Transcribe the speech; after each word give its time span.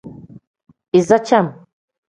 Iza 0.99 1.17
cem. 1.27 1.45